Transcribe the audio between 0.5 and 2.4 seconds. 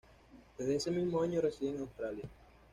Desde ese mismo año reside en Australia.